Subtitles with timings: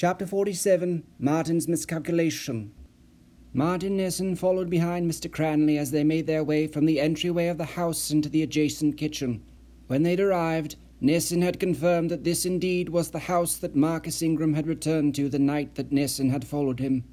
[0.00, 2.72] Chapter 47 Martin's Miscalculation.
[3.52, 5.30] Martin Nissen followed behind Mr.
[5.30, 8.96] Cranley as they made their way from the entryway of the house into the adjacent
[8.96, 9.42] kitchen.
[9.88, 14.54] When they'd arrived, Nissen had confirmed that this indeed was the house that Marcus Ingram
[14.54, 17.04] had returned to the night that Nissen had followed him.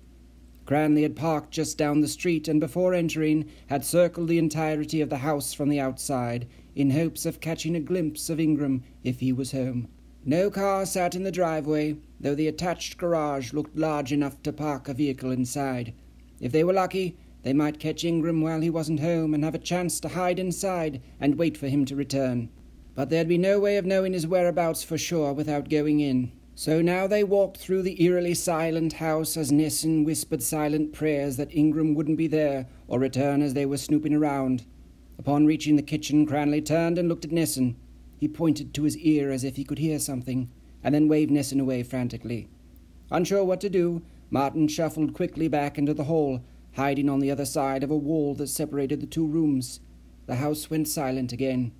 [0.65, 5.09] Cranley had parked just down the street and before entering had circled the entirety of
[5.09, 9.33] the house from the outside in hopes of catching a glimpse of Ingram if he
[9.33, 9.89] was home.
[10.29, 14.89] No car sat in the driveway, though the attached garage looked large enough to park
[14.89, 15.93] a vehicle inside.
[16.41, 19.57] If they were lucky, they might catch Ingram while he wasn't home and have a
[19.57, 22.49] chance to hide inside and wait for him to return.
[22.93, 26.33] But there'd be no way of knowing his whereabouts for sure without going in.
[26.55, 31.55] So now they walked through the eerily silent house as Nissen whispered silent prayers that
[31.55, 34.65] Ingram wouldn't be there or return as they were snooping around.
[35.17, 37.77] Upon reaching the kitchen, Cranley turned and looked at Nissen.
[38.17, 40.49] He pointed to his ear as if he could hear something,
[40.83, 42.49] and then waved Nissen away frantically.
[43.11, 46.41] Unsure what to do, Martin shuffled quickly back into the hall,
[46.73, 49.79] hiding on the other side of a wall that separated the two rooms.
[50.25, 51.71] The house went silent again.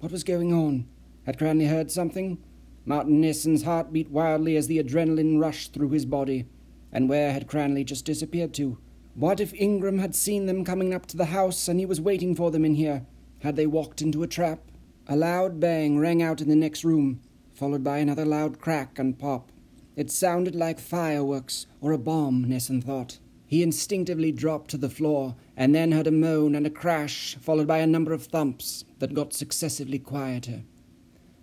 [0.00, 0.86] What was going on?
[1.24, 2.38] Had Cranley heard something?
[2.84, 6.44] Martin Nissen's heart beat wildly as the adrenaline rushed through his body.
[6.92, 8.78] And where had Cranley just disappeared to?
[9.14, 12.34] What if Ingram had seen them coming up to the house and he was waiting
[12.34, 13.06] for them in here?
[13.40, 14.60] Had they walked into a trap?
[15.06, 17.20] A loud bang rang out in the next room,
[17.52, 19.52] followed by another loud crack and pop.
[19.96, 23.18] It sounded like fireworks or a bomb, Nissen thought.
[23.46, 27.66] He instinctively dropped to the floor and then heard a moan and a crash, followed
[27.66, 30.62] by a number of thumps that got successively quieter.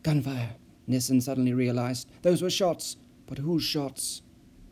[0.01, 0.55] Gunfire.
[0.87, 2.09] Nissen suddenly realized.
[2.23, 2.97] Those were shots.
[3.27, 4.23] But whose shots?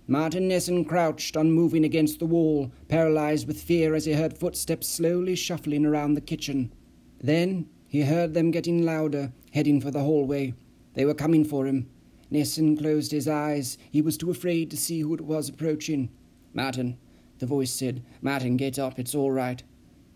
[0.07, 5.35] Martin Nissen crouched, unmoving against the wall, paralyzed with fear as he heard footsteps slowly
[5.35, 6.73] shuffling around the kitchen.
[7.21, 10.53] Then he heard them getting louder, heading for the hallway.
[10.93, 11.89] They were coming for him.
[12.29, 13.79] Nissen closed his eyes.
[13.91, 16.09] He was too afraid to see who it was approaching.
[16.53, 16.99] Martin,
[17.39, 18.03] the voice said.
[18.21, 18.99] Martin, get up.
[18.99, 19.63] It's all right.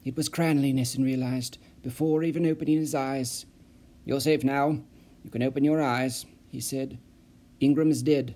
[0.05, 3.47] It was Cranley, Nissen realized, before even opening his eyes.
[4.05, 4.79] You're safe now.
[5.23, 6.99] You can open your eyes, he said.
[7.59, 8.35] Ingram is dead.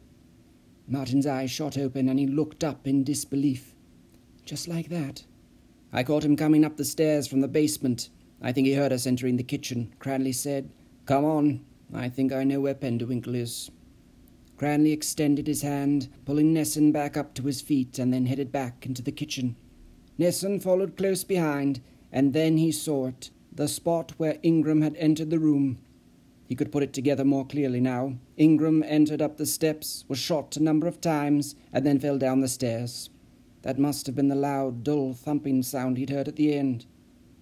[0.88, 3.75] Martin's eyes shot open and he looked up in disbelief.
[4.45, 5.25] Just like that.
[5.94, 8.09] I caught him coming up the stairs from the basement.
[8.42, 10.70] I think he heard us entering the kitchen, Cranley said.
[11.06, 11.66] Come on.
[11.94, 13.72] I think I know where Penderwinkle is.
[14.58, 18.86] Cranley extended his hand, pulling Nissen back up to his feet, and then headed back
[18.86, 19.56] into the kitchen.
[20.18, 21.80] Nissen followed close behind,
[22.12, 25.80] and then he saw it the spot where Ingram had entered the room.
[26.48, 28.18] He could put it together more clearly now.
[28.38, 32.42] Ingram entered up the steps, was shot a number of times, and then fell down
[32.42, 33.09] the stairs.
[33.64, 36.86] That must have been the loud, dull thumping sound he'd heard at the end.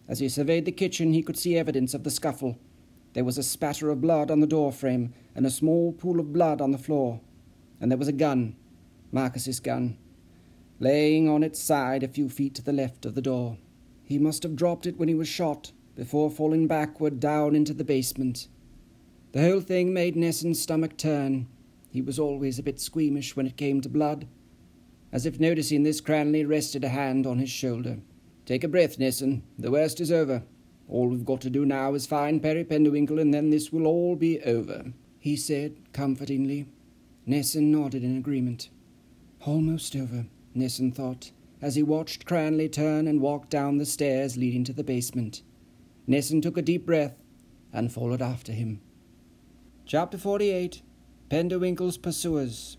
[0.07, 2.57] As he surveyed the kitchen, he could see evidence of the scuffle.
[3.13, 6.33] There was a spatter of blood on the door frame, and a small pool of
[6.33, 7.21] blood on the floor.
[7.79, 8.55] And there was a gun,
[9.11, 9.97] Marcus's gun,
[10.79, 13.57] laying on its side a few feet to the left of the door.
[14.03, 17.83] He must have dropped it when he was shot, before falling backward down into the
[17.83, 18.47] basement.
[19.31, 21.47] The whole thing made Nissen's stomach turn.
[21.89, 24.27] He was always a bit squeamish when it came to blood.
[25.11, 27.99] As if noticing this, Cranley rested a hand on his shoulder.
[28.45, 29.41] Take a breath, Nissen.
[29.57, 30.43] The worst is over.
[30.87, 34.15] All we've got to do now is find Perry Penderwinkle, and then this will all
[34.15, 36.67] be over, he said comfortingly.
[37.25, 38.69] Nissen nodded in agreement.
[39.45, 44.63] Almost over, Nissen thought, as he watched Cranley turn and walk down the stairs leading
[44.65, 45.41] to the basement.
[46.05, 47.15] Nissen took a deep breath
[47.73, 48.79] and followed after him.
[49.87, 50.83] Chapter 48
[51.29, 52.77] Penderwinkle's Pursuers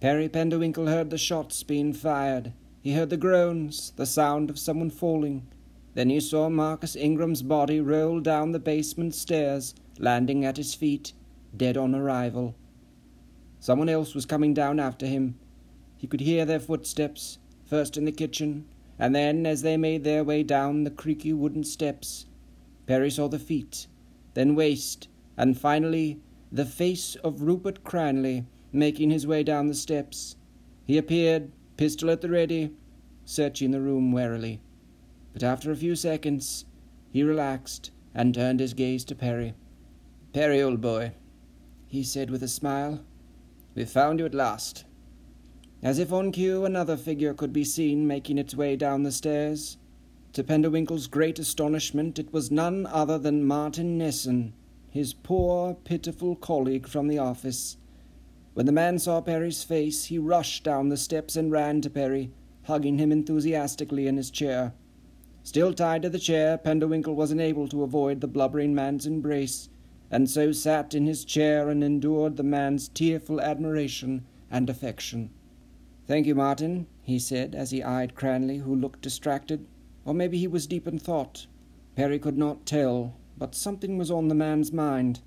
[0.00, 2.52] Perry Penderwinkle heard the shots being fired.
[2.84, 5.46] He heard the groans, the sound of someone falling.
[5.94, 11.14] Then he saw Marcus Ingram's body roll down the basement stairs, landing at his feet,
[11.56, 12.54] dead on arrival.
[13.58, 15.38] Someone else was coming down after him.
[15.96, 18.66] He could hear their footsteps, first in the kitchen,
[18.98, 22.26] and then as they made their way down the creaky wooden steps.
[22.86, 23.86] Perry saw the feet,
[24.34, 25.08] then waist,
[25.38, 26.20] and finally
[26.52, 30.36] the face of Rupert Cranley making his way down the steps.
[30.84, 32.70] He appeared, pistol at the ready,
[33.24, 34.60] searching the room warily.
[35.32, 36.64] But after a few seconds,
[37.10, 39.54] he relaxed and turned his gaze to Perry.
[40.32, 41.12] Perry, old boy,
[41.86, 43.04] he said with a smile,
[43.74, 44.84] we've found you at last.
[45.82, 49.76] As if on cue, another figure could be seen making its way down the stairs.
[50.32, 54.54] To Penderwinkle's great astonishment, it was none other than Martin Nissen,
[54.90, 57.76] his poor, pitiful colleague from the office.
[58.54, 62.30] When the man saw Perry's face, he rushed down the steps and ran to Perry,
[62.64, 64.72] hugging him enthusiastically in his chair.
[65.42, 69.68] Still tied to the chair, Penderwinkle was unable to avoid the blubbering man's embrace,
[70.10, 75.30] and so sat in his chair and endured the man's tearful admiration and affection.
[76.06, 79.66] Thank you, Martin, he said as he eyed Cranley, who looked distracted.
[80.04, 81.46] Or maybe he was deep in thought.
[81.96, 85.20] Perry could not tell, but something was on the man's mind.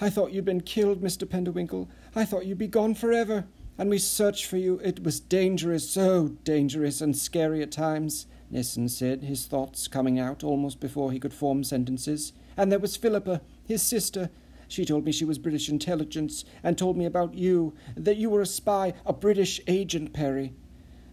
[0.00, 1.26] I thought you'd been killed, Mr.
[1.26, 1.88] Penderwinkle.
[2.14, 3.46] I thought you'd be gone forever.
[3.78, 4.80] And we searched for you.
[4.82, 10.42] It was dangerous, so dangerous and scary at times, Nissen said, his thoughts coming out
[10.42, 12.32] almost before he could form sentences.
[12.56, 14.30] And there was Philippa, his sister.
[14.66, 18.40] She told me she was British intelligence, and told me about you, that you were
[18.40, 20.54] a spy, a British agent, Perry.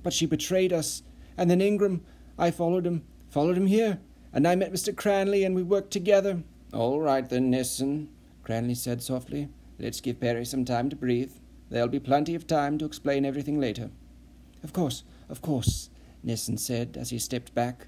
[0.02, 1.04] But she betrayed us.
[1.38, 2.04] And then Ingram,
[2.38, 4.00] I followed him, followed him here,
[4.34, 4.96] and I met Mr.
[4.96, 6.42] Cranley, and we worked together.
[6.74, 8.10] All right then, Nissen,
[8.44, 9.50] Cranley said softly.
[9.78, 11.32] Let's give Perry some time to breathe.
[11.70, 13.90] There'll be plenty of time to explain everything later.
[14.64, 15.90] Of course, of course,
[16.24, 17.88] Nissen said as he stepped back.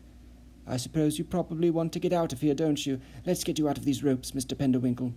[0.68, 3.00] I suppose you probably want to get out of here, don't you?
[3.26, 4.56] Let's get you out of these ropes, Mr.
[4.56, 5.14] Penderwinkle.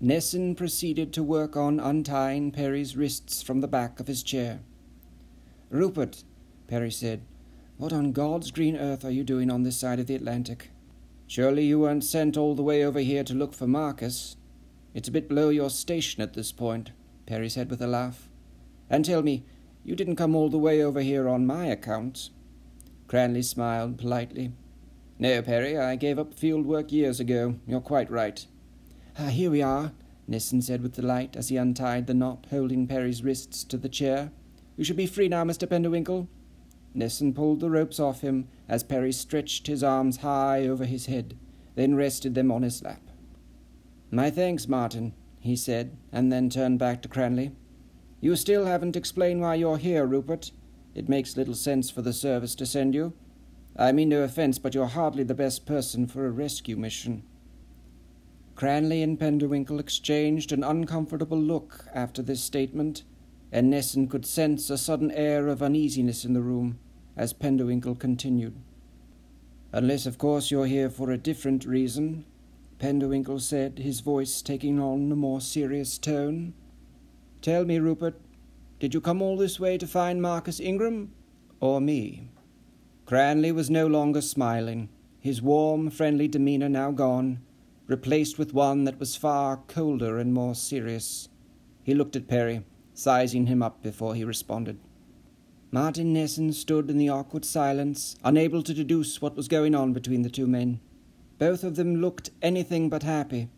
[0.00, 4.60] Nissen proceeded to work on untying Perry's wrists from the back of his chair.
[5.70, 6.24] Rupert,
[6.66, 7.22] Perry said,
[7.78, 10.70] what on God's green earth are you doing on this side of the Atlantic?
[11.26, 14.36] Surely you weren't sent all the way over here to look for Marcus.
[14.94, 16.92] It's a bit below your station at this point,
[17.26, 18.28] Perry said with a laugh.
[18.88, 19.44] And tell me,
[19.84, 22.30] you didn't come all the way over here on my account.
[23.08, 24.52] Cranley smiled politely.
[25.18, 27.56] No, Perry, I gave up field work years ago.
[27.66, 28.46] You're quite right.
[29.18, 29.92] Ah, here we are,
[30.28, 34.30] Nissen said with delight as he untied the knot holding Perry's wrists to the chair.
[34.76, 35.66] You should be free now, Mr.
[35.66, 36.28] Penderwinkle.
[36.94, 41.36] Nissen pulled the ropes off him as Perry stretched his arms high over his head,
[41.74, 43.02] then rested them on his lap.
[44.10, 45.14] My thanks, Martin,
[45.46, 47.52] he said, and then turned back to Cranley.
[48.20, 50.50] You still haven't explained why you're here, Rupert.
[50.94, 53.12] It makes little sense for the service to send you.
[53.76, 57.22] I mean no offence, but you're hardly the best person for a rescue mission.
[58.54, 63.04] Cranley and Penderwinkle exchanged an uncomfortable look after this statement,
[63.52, 66.78] and Nissen could sense a sudden air of uneasiness in the room
[67.16, 68.56] as Penderwinkle continued.
[69.72, 72.24] Unless, of course, you're here for a different reason,
[72.78, 76.52] Penderwinkle said, his voice taking on a more serious tone.
[77.40, 78.20] Tell me, Rupert,
[78.78, 81.12] did you come all this way to find Marcus Ingram,
[81.60, 82.28] or me?
[83.06, 84.88] Cranley was no longer smiling,
[85.20, 87.40] his warm, friendly demeanour now gone,
[87.86, 91.28] replaced with one that was far colder and more serious.
[91.82, 94.78] He looked at Perry, sizing him up before he responded.
[95.70, 100.22] Martin Nissen stood in the awkward silence, unable to deduce what was going on between
[100.22, 100.80] the two men.
[101.38, 103.48] Both of them looked anything but happy.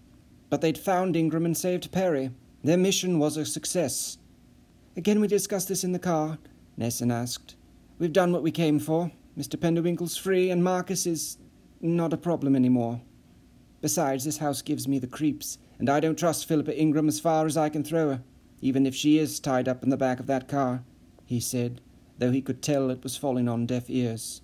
[0.50, 2.30] But they'd found Ingram and saved Perry.
[2.64, 4.18] Their mission was a success.
[4.96, 6.38] Again, we discussed this in the car?
[6.76, 7.54] Nissen asked.
[7.98, 9.12] We've done what we came for.
[9.38, 9.58] Mr.
[9.58, 11.38] Penderwinkle's free, and Marcus is
[11.80, 13.00] not a problem any more.
[13.80, 17.46] Besides, this house gives me the creeps, and I don't trust Philippa Ingram as far
[17.46, 18.22] as I can throw her,
[18.60, 20.82] even if she is tied up in the back of that car,
[21.24, 21.80] he said,
[22.18, 24.42] though he could tell it was falling on deaf ears.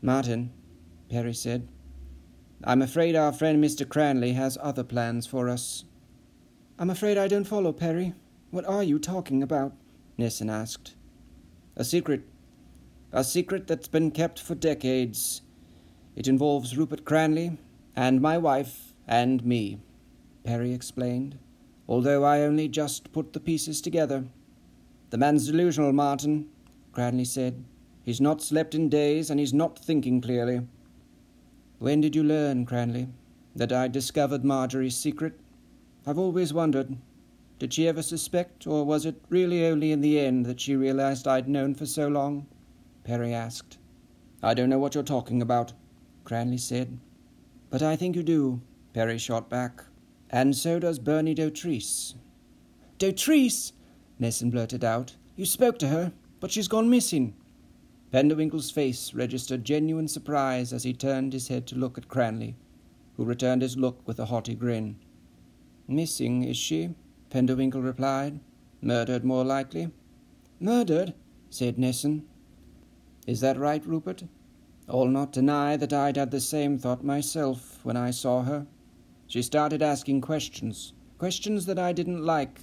[0.00, 0.52] Martin,
[1.08, 1.66] Perry said,
[2.64, 3.88] I'm afraid our friend Mr.
[3.88, 5.84] Cranley has other plans for us.
[6.76, 8.14] I'm afraid I don't follow, Perry.
[8.50, 9.74] What are you talking about?
[10.16, 10.94] Nissen asked.
[11.76, 12.22] A secret.
[13.12, 15.42] A secret that's been kept for decades.
[16.16, 17.58] It involves Rupert Cranley
[17.94, 19.78] and my wife and me,
[20.42, 21.38] Perry explained,
[21.88, 24.24] although I only just put the pieces together.
[25.10, 26.48] The man's delusional, Martin,
[26.92, 27.64] Cranley said.
[28.02, 30.62] He's not slept in days, and he's not thinking clearly.
[31.78, 33.08] When did you learn, Cranley,
[33.54, 35.38] that I'd discovered Marjorie's secret?
[36.06, 36.96] I've always wondered.
[37.58, 41.28] Did she ever suspect, or was it really only in the end that she realized
[41.28, 42.46] I'd known for so long?
[43.04, 43.78] Perry asked.
[44.42, 45.72] I don't know what you're talking about,
[46.24, 46.98] Cranley said.
[47.70, 48.60] But I think you do,
[48.92, 49.84] Perry shot back.
[50.30, 52.14] And so does Bernie Dotrice.
[52.98, 53.72] Dotrice!
[54.18, 55.14] Nissen blurted out.
[55.36, 57.34] You spoke to her, but she's gone missing.
[58.12, 62.56] Penderwinkle's face registered genuine surprise as he turned his head to look at Cranley,
[63.16, 64.96] who returned his look with a haughty grin.
[65.86, 66.90] Missing, is she?
[67.30, 68.40] Penderwinkle replied.
[68.80, 69.90] Murdered, more likely.
[70.60, 71.14] Murdered?
[71.50, 72.24] said Nissen.
[73.26, 74.24] Is that right, Rupert?
[74.88, 78.66] I'll not deny that I'd had the same thought myself when I saw her.
[79.26, 82.60] She started asking questions, questions that I didn't like,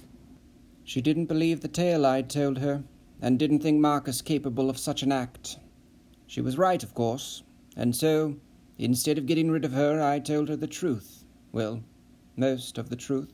[0.86, 2.84] she didn't believe the tale I'd told her,
[3.20, 5.58] and didn't think Marcus capable of such an act.
[6.26, 7.42] She was right, of course,
[7.76, 8.36] and so,
[8.78, 11.24] instead of getting rid of her, I told her the truth.
[11.52, 11.82] Well,
[12.36, 13.32] most of the truth.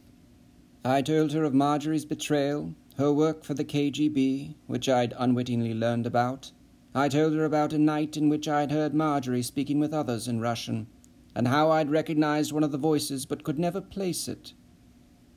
[0.85, 6.07] I told her of Marjorie's betrayal, her work for the KGB, which I'd unwittingly learned
[6.07, 6.53] about.
[6.95, 10.41] I told her about a night in which I'd heard Marjorie speaking with others in
[10.41, 10.87] Russian,
[11.35, 14.53] and how I'd recognized one of the voices but could never place it.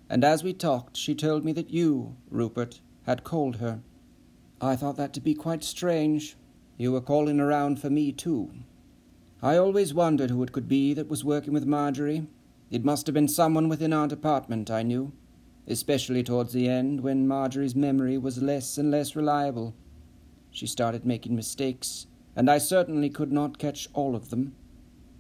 [0.10, 3.80] And as we talked, she told me that you, Rupert, had called her.
[4.62, 6.38] I thought that to be quite strange.
[6.78, 8.52] You were calling around for me, too.
[9.42, 12.28] I always wondered who it could be that was working with Marjorie.
[12.72, 15.12] It must have been someone within our department, I knew,
[15.68, 19.76] especially towards the end when Marjorie's memory was less and less reliable.
[20.52, 24.56] She started making mistakes, and I certainly could not catch all of them.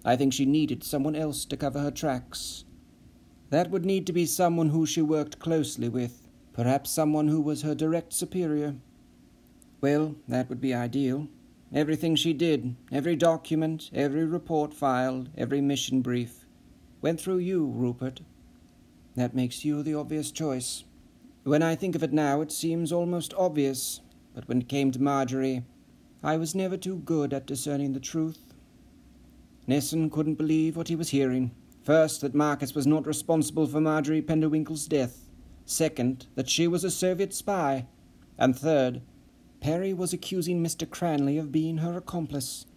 [0.05, 2.63] I think she needed someone else to cover her tracks.
[3.49, 7.61] That would need to be someone who she worked closely with, perhaps someone who was
[7.61, 8.75] her direct superior.
[9.85, 11.27] Well, that would be ideal.
[11.71, 16.47] Everything she did, every document, every report filed, every mission brief,
[17.03, 18.21] went through you, Rupert.
[19.15, 20.85] That makes you the obvious choice.
[21.43, 24.01] When I think of it now, it seems almost obvious,
[24.33, 25.63] but when it came to Marjorie,
[26.23, 28.55] I was never too good at discerning the truth.
[29.67, 31.51] Nissen couldn't believe what he was hearing.
[31.83, 35.29] First, that Marcus was not responsible for Marjorie Penderwinkle's death.
[35.63, 37.85] Second, that she was a Soviet spy.
[38.39, 39.03] And third,
[39.65, 40.87] Perry was accusing Mr.
[40.87, 42.67] Cranley of being her accomplice.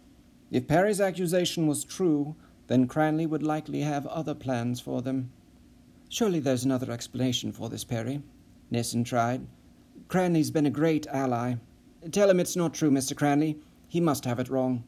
[0.50, 2.34] If Perry's accusation was true,
[2.66, 5.30] then Cranley would likely have other plans for them.
[6.08, 8.22] Surely there's another explanation for this, Perry.
[8.70, 9.46] Nissen tried.
[10.08, 11.56] Cranley's been a great ally.
[12.10, 13.14] Tell him it's not true, Mr.
[13.14, 13.58] Cranley.
[13.86, 14.82] He must have it wrong.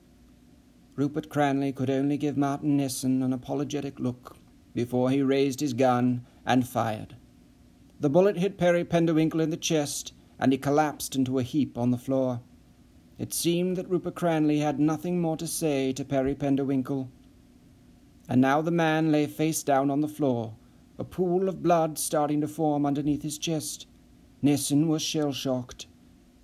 [0.96, 4.38] Rupert Cranley could only give Martin Nissen an apologetic look
[4.74, 7.14] before he raised his gun and fired.
[8.00, 11.90] The bullet hit Perry Penderwinkle in the chest, and he collapsed into a heap on
[11.90, 12.40] the floor.
[13.18, 17.08] It seemed that Rupert Cranley had nothing more to say to Perry Penderwinkle.
[18.26, 20.54] And now the man lay face down on the floor,
[20.98, 23.86] a pool of blood starting to form underneath his chest.
[24.40, 25.86] Nissen was shell shocked.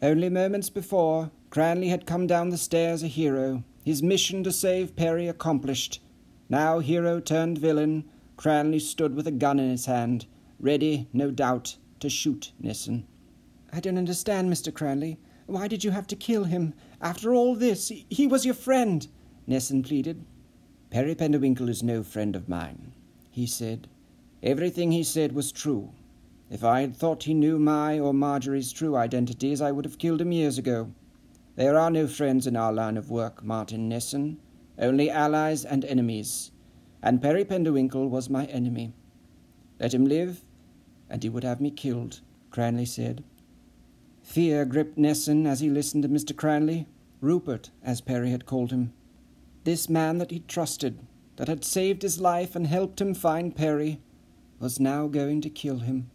[0.03, 4.95] Only moments before, Cranley had come down the stairs a hero, his mission to save
[4.95, 6.03] Perry accomplished.
[6.50, 8.05] Now, hero turned villain,
[8.37, 10.26] Cranley stood with a gun in his hand,
[10.61, 13.07] ready, no doubt, to shoot Nissen.
[13.76, 14.73] I don't understand, Mr.
[14.73, 15.18] Cranley.
[15.45, 16.73] Why did you have to kill him?
[16.99, 19.06] After all this, he was your friend,
[19.47, 20.25] Nissen pleaded.
[20.88, 22.95] Perry Penderwinkle is no friend of mine,
[23.30, 23.87] he said.
[24.42, 25.92] Everything he said was true.
[26.49, 30.23] If I had thought he knew my or Marjorie's true identities, I would have killed
[30.23, 30.90] him years ago.
[31.56, 34.38] There are no friends in our line of work, Martin Nissen,
[34.78, 36.50] only allies and enemies,
[37.02, 38.95] and Perry Penderwinkle was my enemy.
[39.78, 40.47] Let him live,
[41.11, 43.23] and he would have me killed, Cranley said.
[44.26, 46.37] Fear gripped Nissen as he listened to Mr.
[46.37, 46.87] Cranley,
[47.21, 48.92] Rupert, as Perry had called him.
[49.62, 50.99] This man that he trusted,
[51.37, 54.00] that had saved his life and helped him find Perry,
[54.59, 56.11] was now going to kill him.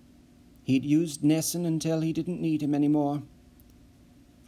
[0.62, 3.24] He'd used Nissen until he didn't need him any more.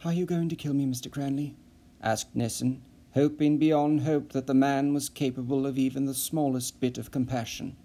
[0.04, 1.10] Are you going to kill me, Mr.
[1.10, 1.56] Cranley?
[2.02, 2.82] asked Nissen,
[3.14, 7.76] hoping beyond hope that the man was capable of even the smallest bit of compassion.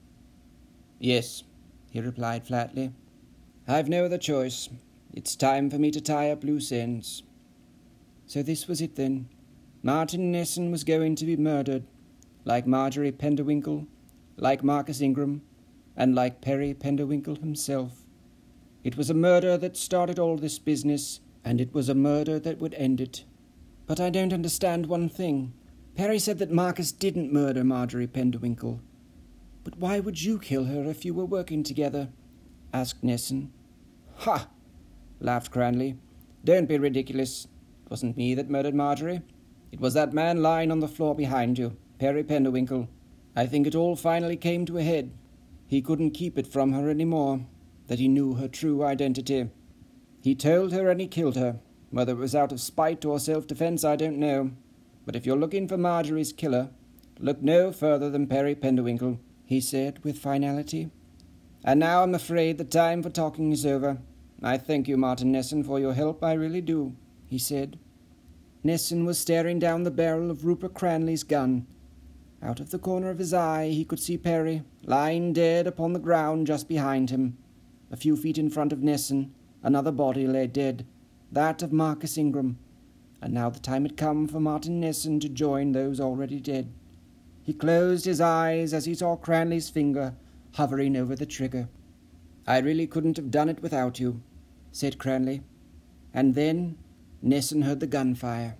[0.99, 1.45] Yes,
[1.89, 2.91] he replied flatly.
[3.65, 4.67] I've no other choice.
[5.13, 7.23] It's time for me to tie up loose ends.
[8.27, 9.27] So this was it then.
[9.81, 11.83] Martin Nissen was going to be murdered,
[12.45, 13.87] like Marjorie Penderwinkle,
[14.37, 15.41] like Marcus Ingram,
[15.95, 18.05] and like Perry Penderwinkle himself.
[18.83, 22.59] It was a murder that started all this business and it was a murder that
[22.59, 23.25] would end it.
[23.87, 25.53] But I don't understand one thing.
[25.95, 28.79] Perry said that Marcus didn't murder Marjorie Penderwinkle.
[29.63, 32.09] But why would you kill her if you were working together?
[32.71, 33.51] asked Nissen.
[34.17, 34.47] Ha!
[35.19, 35.97] Laughed Cranley.
[36.43, 37.45] Don't be ridiculous.
[37.85, 39.21] It wasn't me that murdered Marjorie.
[39.71, 42.87] It was that man lying on the floor behind you, Perry Penderwinkle.
[43.35, 45.11] I think it all finally came to a head.
[45.67, 47.45] He couldn't keep it from her any more,
[47.87, 49.49] that he knew her true identity.
[50.21, 51.59] He told her and he killed her.
[51.91, 54.51] Whether it was out of spite or self defense, I don't know.
[55.05, 56.69] But if you're looking for Marjorie's killer,
[57.19, 60.91] look no further than Perry Penderwinkle, he said with finality.
[61.63, 63.97] And now I'm afraid the time for talking is over.
[64.41, 66.95] I thank you, Martin Nissen, for your help, I really do,
[67.27, 67.77] he said.
[68.63, 71.67] Nissen was staring down the barrel of Rupert Cranley's gun.
[72.41, 75.99] Out of the corner of his eye, he could see Perry, lying dead upon the
[75.99, 77.37] ground just behind him.
[77.91, 80.85] A few feet in front of Nissen, Another body lay dead,
[81.31, 82.57] that of Marcus Ingram,
[83.21, 86.71] and now the time had come for Martin Nissen to join those already dead.
[87.43, 90.15] He closed his eyes as he saw Cranley's finger
[90.53, 91.67] hovering over the trigger.
[92.47, 94.21] I really couldn't have done it without you,
[94.71, 95.41] said Cranley.
[96.13, 96.77] And then
[97.21, 98.57] Nissen heard the gunfire.